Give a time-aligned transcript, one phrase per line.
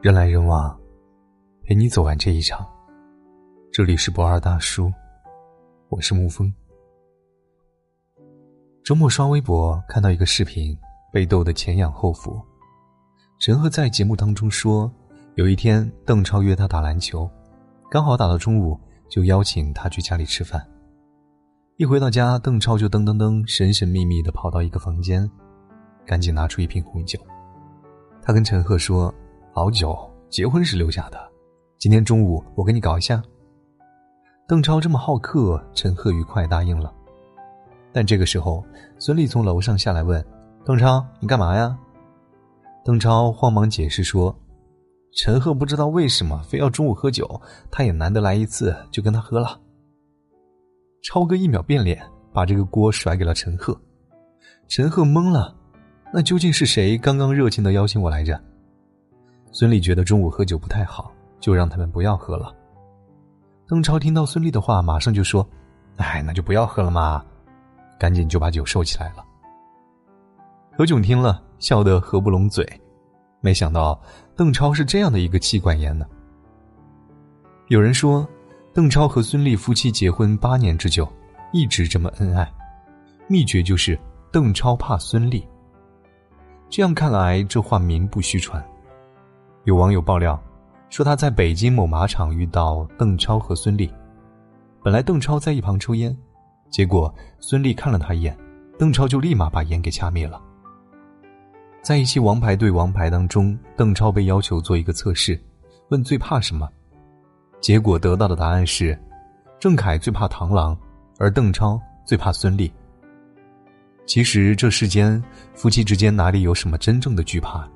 [0.00, 0.78] 人来人往，
[1.62, 2.66] 陪你走完这一场。
[3.72, 4.92] 这里是不二大叔，
[5.88, 6.52] 我是沐风。
[8.84, 10.76] 周末刷微博看到一个视频，
[11.12, 12.40] 被逗得前仰后俯。
[13.40, 14.92] 陈赫在节目当中说，
[15.36, 17.28] 有一天邓超约他打篮球，
[17.90, 18.78] 刚好打到中午，
[19.08, 20.62] 就邀请他去家里吃饭。
[21.76, 25.28] 一回到家，邓超就噔噔噔神神秘秘的跑到一个房间，
[26.06, 27.18] 赶紧拿出一瓶红酒。
[28.22, 29.12] 他跟陈赫说
[29.56, 29.96] ：“好酒，
[30.28, 31.30] 结婚时留下的，
[31.78, 33.22] 今天中午我给你搞一下。”
[34.48, 36.92] 邓超这么好客，陈赫愉快答应了。
[37.92, 38.64] 但这个时候，
[38.98, 40.22] 孙俪从楼上下来问
[40.66, 41.78] ：“邓超，你干嘛呀？”
[42.84, 44.36] 邓超慌忙解释说
[45.22, 49.60] ：“陈赫不知道为什么非要中午喝酒，他也难得来一次，就跟他喝了。”
[51.04, 53.80] 超哥一秒变脸，把这个锅甩给了陈赫。
[54.66, 55.54] 陈赫懵了，
[56.12, 58.36] 那究竟是谁刚刚热情的邀请我来着？
[59.56, 62.52] 孙俪觉得中午喝酒不太好，就让他们不要喝了。
[63.68, 65.48] 邓超听到孙俪的话，马上就说
[65.96, 67.24] ：“哎，那就不要喝了嘛。”
[67.96, 69.24] 赶紧就把酒收起来了。
[70.76, 72.68] 何炅听了，笑得合不拢嘴，
[73.40, 73.96] 没想到
[74.34, 76.04] 邓超是这样的一个妻管严呢。
[77.68, 78.28] 有人说。
[78.72, 81.08] 邓超和孙俪夫妻结婚八年之久，
[81.52, 82.52] 一直这么恩爱，
[83.28, 83.96] 秘诀就是
[84.32, 85.46] 邓超怕孙俪。
[86.68, 88.60] 这样看来，这话名不虚传。
[89.64, 90.40] 有网友爆料
[90.90, 93.90] 说，他在北京某马场遇到邓超和孙俪，
[94.82, 96.14] 本来邓超在一旁抽烟，
[96.70, 98.36] 结果孙俪看了他一眼，
[98.78, 100.40] 邓超就立马把烟给掐灭了。
[101.80, 105.40] 在一期《王牌对王牌》当中，邓超被要求做一个测试，
[105.88, 106.68] 问最怕什么。
[107.60, 108.98] 结果得到的答案是，
[109.58, 110.76] 郑恺最怕螳螂，
[111.18, 112.70] 而邓超最怕孙俪。
[114.06, 115.22] 其实这世间
[115.54, 117.66] 夫妻之间哪里有什么真正的惧怕，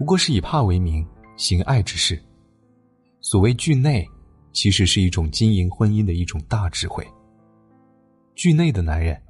[0.00, 1.06] 不过是以怕为名
[1.36, 2.18] 行爱之事。
[3.20, 4.02] 所谓惧内，
[4.50, 7.06] 其实是一种经营婚姻的一种大智慧。
[8.34, 9.20] 惧内的男人，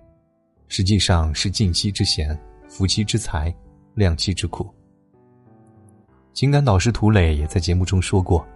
[0.68, 2.38] 实际上是近妻之贤，
[2.68, 3.52] 夫妻之财，
[3.94, 4.72] 两妻之苦。
[6.32, 8.46] 情感导师涂磊也在节目中说过。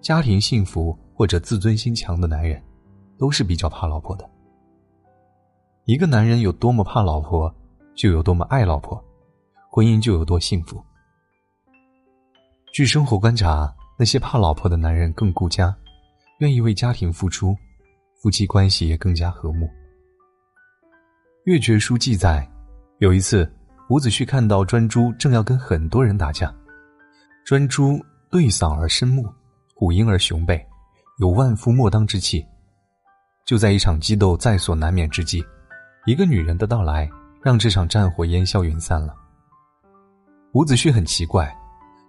[0.00, 2.62] 家庭幸福或者自尊心强的男人，
[3.18, 4.28] 都是比较怕老婆的。
[5.84, 7.54] 一个男人有多么怕老婆，
[7.94, 8.98] 就有多么爱老婆，
[9.68, 10.82] 婚姻就有多幸福。
[12.72, 15.76] 据生活观察，那些怕老婆的男人更顾家，
[16.38, 17.54] 愿意为家庭付出，
[18.22, 19.68] 夫妻关系也更加和睦。
[21.44, 22.50] 越绝书记载，
[22.96, 23.46] 有一次，
[23.90, 26.50] 伍子胥看到专诸正要跟很多人打架，
[27.44, 29.30] 专诸对嗓而深目。
[29.74, 30.66] 虎鹰而雄备，
[31.18, 32.42] 有万夫莫当之气。
[33.44, 35.44] 就在一场激斗在所难免之际，
[36.06, 37.10] 一个女人的到来
[37.42, 39.14] 让这场战火烟消云散了。
[40.54, 41.54] 伍子胥很奇怪，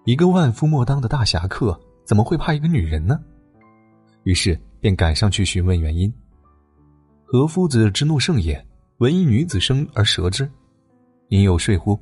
[0.05, 3.19] 一个万夫莫当的大侠客怎么会怕一个女人呢？
[4.23, 6.13] 于是便赶上去询问原因。
[7.23, 8.65] 何夫子之怒甚也？
[8.97, 10.49] 闻一女子声而折之，
[11.29, 11.97] 因有睡乎？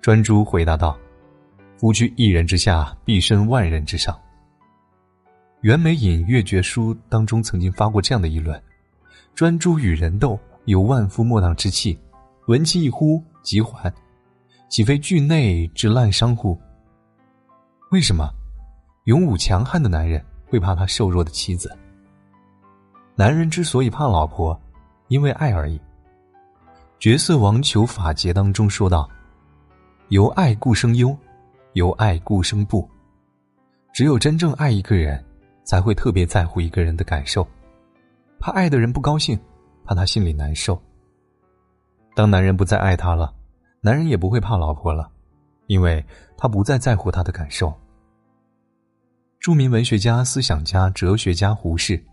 [0.00, 0.96] 专诸回答道。
[1.78, 4.18] 夫居一人之下，必身万人之上。
[5.62, 8.62] 袁枚引《越绝书》当中曾经发过这样的议论：
[9.34, 11.98] 专诸与人斗，有万夫莫当之气，
[12.46, 13.92] 闻其一呼即还，
[14.68, 16.58] 岂非惧内之滥觞乎？
[17.90, 18.30] 为什么
[19.04, 21.70] 勇武强悍的男人会怕他瘦弱的妻子？
[23.14, 24.58] 男人之所以怕老婆，
[25.08, 25.78] 因为爱而已。
[26.98, 29.08] 《绝色王求法节》当中说道
[30.08, 31.16] ：“由爱故生忧。”
[31.76, 32.88] 由爱故生怖，
[33.92, 35.22] 只有真正爱一个人，
[35.62, 37.46] 才会特别在乎一个人的感受，
[38.40, 39.38] 怕爱的人不高兴，
[39.84, 40.80] 怕他心里难受。
[42.14, 43.30] 当男人不再爱他了，
[43.86, 45.08] 男人也不会怕老婆了，
[45.68, 46.04] 因为
[46.36, 47.72] 他不再在乎他的感受。
[49.38, 52.04] 著名文学家、思想家、哲学家胡适，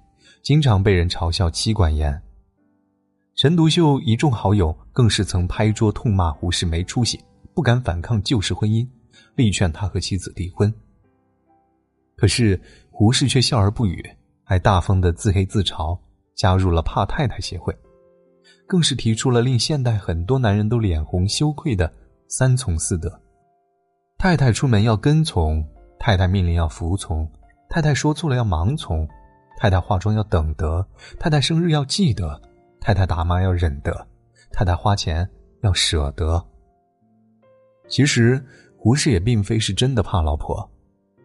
[0.43, 2.21] 经常被人嘲笑妻管严。
[3.33, 7.19] 陈独秀一众好友更是曾拍桌痛骂胡适没出息，
[7.55, 8.87] 不敢反抗旧式婚姻。
[9.33, 10.71] 力劝他和妻子离婚。
[12.15, 12.59] 可是
[12.91, 14.07] 胡适却笑而不语，
[14.43, 15.97] 还大方的自黑自嘲，
[16.35, 17.75] 加入了怕太太协会，
[18.67, 21.91] 更是提出了令现代很多男人都脸红羞愧的
[22.27, 23.21] 三从四德：
[24.17, 25.63] 太太出门要跟从，
[25.99, 27.29] 太太命令要服从，
[27.69, 29.07] 太太说错了要盲从，
[29.57, 30.85] 太太化妆要等得，
[31.19, 32.41] 太太生日要记得，
[32.79, 34.07] 太太打骂要忍得，
[34.51, 35.29] 太太花钱
[35.61, 36.43] 要舍得。
[37.87, 38.43] 其实。
[38.75, 40.69] 胡适也并非是真的怕老婆，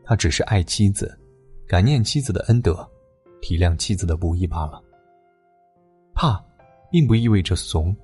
[0.04, 1.18] 他只是爱妻子，
[1.66, 2.88] 感念妻子的恩德，
[3.42, 4.80] 体谅妻子的不易罢了。
[6.14, 6.40] 怕，
[6.90, 7.94] 并不意味着怂，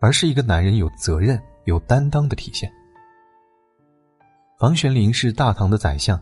[0.00, 2.70] 而是一个男人有责任、有担当的体现。
[4.58, 6.20] 房玄龄是大唐的宰相，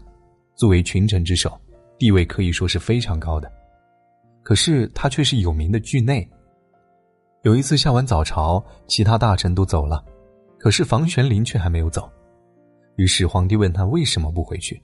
[0.55, 1.59] 作为群臣之首，
[1.99, 3.51] 地位可以说是非常高的。
[4.43, 6.29] 可是他却是有名的惧内。
[7.43, 10.05] 有一次下完早朝，其他大臣都走了，
[10.59, 12.11] 可是房玄龄却还没有走。
[12.97, 14.83] 于是皇帝问他为什么不回去。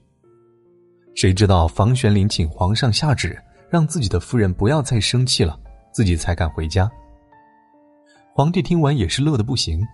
[1.15, 3.37] 谁知道房玄龄请皇上下旨，
[3.69, 5.59] 让自己的夫人不要再生气了，
[5.91, 6.89] 自己才敢回家。
[8.39, 9.85] 皇帝听完也是乐得不行，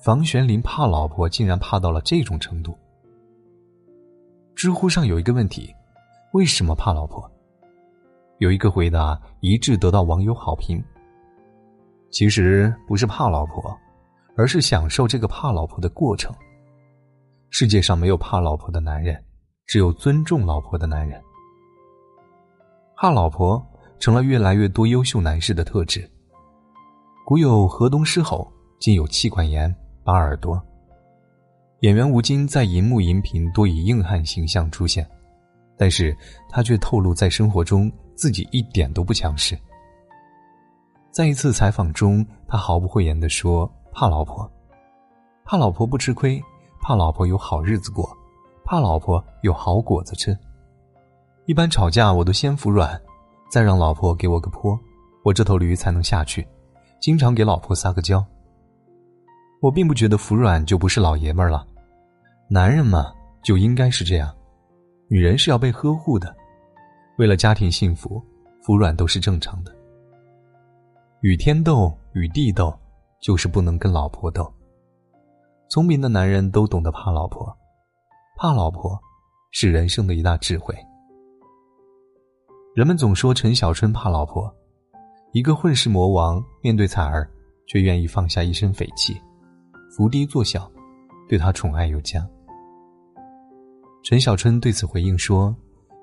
[0.00, 2.76] 房玄龄怕老婆竟然怕到了这种程度。
[4.56, 5.72] 知乎上有一个问题：
[6.32, 7.30] 为什么怕老婆？
[8.38, 10.82] 有一个回答一致得到网友好评。
[12.10, 13.78] 其实不是怕老婆，
[14.36, 16.34] 而是享受这个怕老婆的过程。
[17.50, 19.16] 世界上没有怕老婆的男人，
[19.64, 21.22] 只有尊重老婆的男人。
[22.96, 23.64] 怕老婆
[24.00, 26.10] 成了越来越多优秀男士的特质。
[27.26, 28.46] 古有河东狮吼，
[28.78, 29.74] 今有妻管严、
[30.04, 30.62] 扒耳朵。
[31.80, 35.04] 演员吴京在银幕荧屏多以硬汉形象出现，
[35.76, 36.16] 但是
[36.48, 39.58] 他却透露在生活中自己一点都不强势。
[41.10, 44.48] 在一次采访中，他毫不讳言地说：“怕老婆，
[45.44, 46.40] 怕老婆不吃亏，
[46.80, 48.08] 怕老婆有好日子过，
[48.64, 50.38] 怕老婆有好果子吃。
[51.46, 52.96] 一般吵架我都先服软，
[53.50, 54.78] 再让老婆给我个坡，
[55.24, 56.46] 我这头驴才能下去。”
[57.00, 58.24] 经常给老婆撒个娇。
[59.60, 61.66] 我并不觉得服软就不是老爷们儿了，
[62.48, 63.12] 男人嘛
[63.42, 64.34] 就应该是这样，
[65.08, 66.34] 女人是要被呵护的，
[67.18, 68.22] 为了家庭幸福，
[68.62, 69.74] 服软都是正常的。
[71.20, 72.72] 与天斗，与地斗，
[73.20, 74.52] 就是不能跟老婆斗。
[75.68, 77.56] 聪明的男人都懂得怕老婆，
[78.36, 78.96] 怕老婆
[79.50, 80.76] 是人生的一大智慧。
[82.74, 84.54] 人们总说陈小春怕老婆。
[85.36, 87.28] 一个混世魔王面对彩儿，
[87.66, 89.20] 却愿意放下一身匪气，
[89.94, 90.66] 伏低做小，
[91.28, 92.26] 对她宠爱有加。
[94.02, 95.54] 陈小春对此回应说：“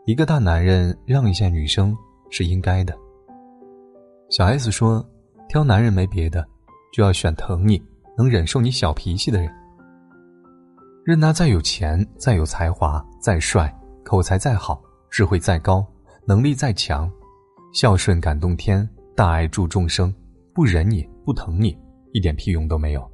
[0.06, 1.97] 一个大男人让一下女生
[2.30, 2.95] 是应该的。”
[4.30, 5.03] 小 S 说
[5.50, 6.47] ：“挑男人没别的，
[6.94, 7.83] 就要选疼你、
[8.15, 9.51] 能忍受你小脾气的人。
[11.03, 14.79] 任他再有钱、再有才华、再帅、口才再好、
[15.09, 15.83] 智慧再高、
[16.24, 17.12] 能力再强、
[17.74, 20.13] 孝顺感动天。”大爱助众生，
[20.56, 21.77] 不忍你不疼你，
[22.13, 23.12] 一点屁用都没有。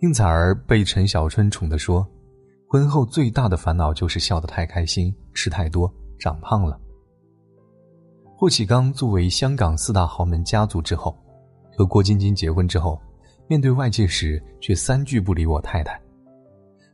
[0.00, 2.06] 应采儿被陈小春宠的说，
[2.68, 6.80] 婚后最大的烦恼就是笑得太开心，吃太多，长胖了。
[8.36, 11.16] 霍启刚作为香港四大豪门家族之后，
[11.76, 13.00] 和郭晶晶结婚之后，
[13.48, 16.00] 面对外界时却三句不理我太太，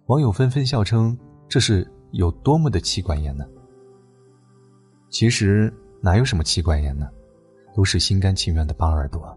[0.07, 3.45] 网友纷纷笑称这是有多么的妻管严呢？
[5.11, 7.07] 其实哪有什么妻管严呢？
[7.75, 9.37] 都是心甘情愿的扒耳朵，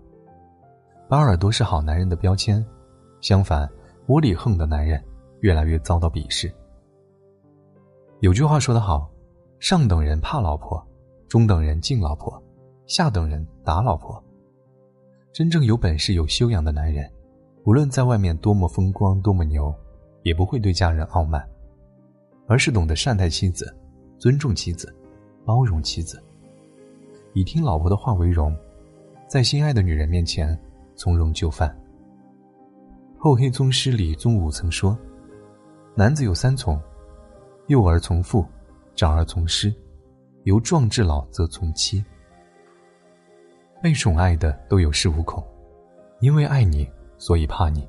[1.07, 2.65] 扒耳朵是好男人的标签。
[3.21, 3.69] 相反，
[4.07, 5.03] 窝里横的男人
[5.39, 6.53] 越来越遭到鄙视。
[8.19, 9.09] 有句话说得好：
[9.59, 10.85] 上等人怕老婆，
[11.27, 12.41] 中等人敬老婆，
[12.85, 14.21] 下等人打老婆。
[15.31, 17.11] 真正有本事、有修养的男人，
[17.65, 19.73] 无论在外面多么风光、多么牛，
[20.23, 21.43] 也不会对家人傲慢，
[22.47, 23.75] 而是懂得善待妻子，
[24.19, 24.93] 尊重妻子，
[25.45, 26.21] 包容妻子。
[27.35, 28.55] 以听老婆的话为荣，
[29.27, 30.57] 在心爱的女人面前
[30.95, 31.69] 从容就范。
[33.17, 34.97] 厚黑宗师李宗武曾说
[35.95, 36.81] ：“男子有三从，
[37.67, 38.45] 幼而从父，
[38.95, 39.73] 长而从师，
[40.45, 42.01] 由壮至老则从妻。”
[43.83, 45.45] 被宠爱的都有恃无恐，
[46.21, 47.85] 因为爱你，所以怕你。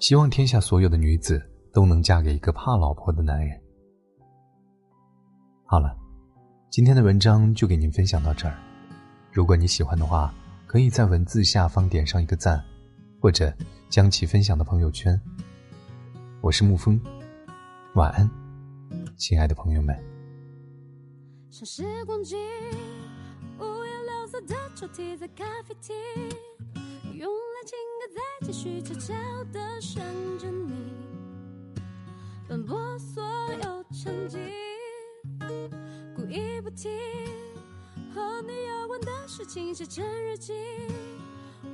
[0.00, 1.40] 希望天下所有的女子
[1.72, 3.56] 都能嫁给一个怕老婆的男人。
[5.64, 5.96] 好了。
[6.70, 8.54] 今天的文章就给您分享到这儿。
[9.32, 10.32] 如果你喜欢的话，
[10.66, 12.62] 可以在文字下方点上一个赞，
[13.18, 13.52] 或者
[13.88, 15.18] 将其分享到朋友圈。
[16.42, 17.00] 我是沐风，
[17.94, 18.30] 晚安，
[19.16, 19.96] 亲爱的朋友们。
[21.50, 22.36] 像时光机，
[23.58, 25.96] 五颜六色的抽屉在咖啡厅，
[27.14, 29.14] 用来情歌再继续悄悄
[29.52, 30.04] 地想
[30.38, 30.74] 着你，
[32.98, 34.38] 所有场景。
[36.62, 36.90] 不停
[38.14, 40.52] 和你有关的事情写成日记，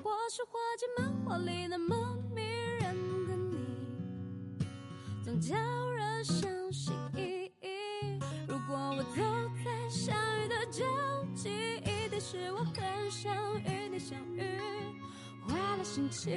[0.02, 2.42] 或是画进漫画里那么迷
[2.80, 2.94] 人
[3.26, 4.64] 的你，
[5.24, 5.56] 总叫
[5.90, 6.94] 人相信。
[8.46, 9.20] 如果我走
[9.64, 10.84] 在相遇的交
[11.34, 13.34] 集，一定是我很想
[13.64, 14.42] 与你相遇。
[15.48, 16.32] 坏了心情，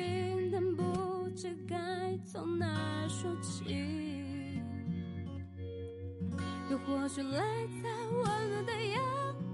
[6.77, 7.39] 我或许赖
[7.81, 9.01] 在温暖的阳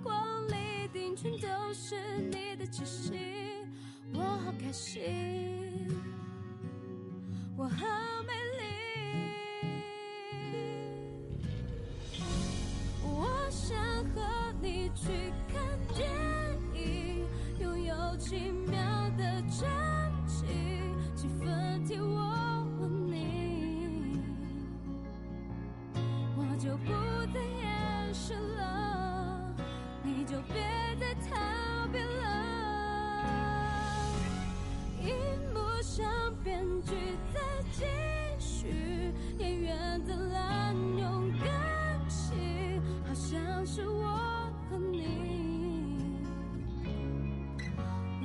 [0.03, 3.13] 光里，定全都是你的气息，
[4.13, 5.87] 我好开心，
[7.55, 7.85] 我好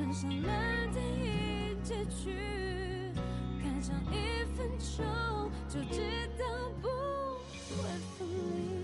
[0.08, 0.48] 关上了
[0.94, 2.32] 电影结局，
[3.62, 5.04] 看上一分钟
[5.68, 6.00] 就知
[6.38, 6.44] 道
[6.80, 7.82] 不会
[8.16, 8.77] 分离。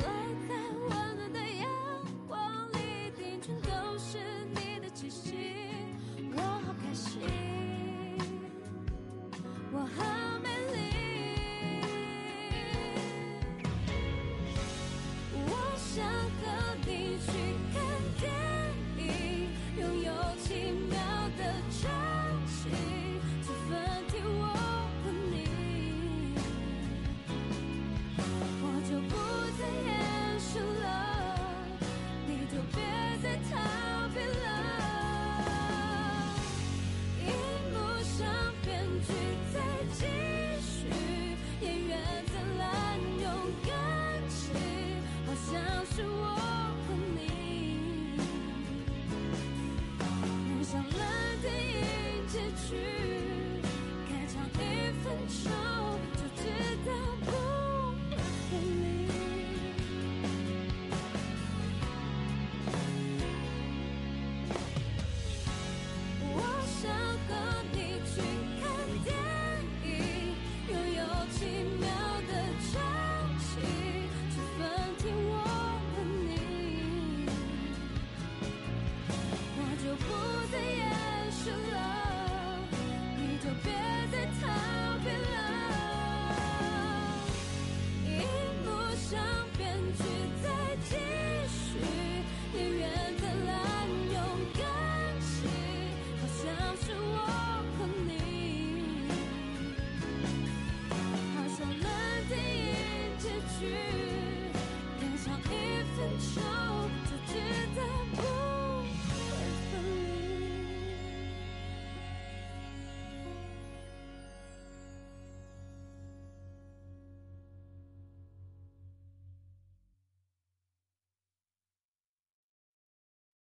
[0.00, 0.25] 出来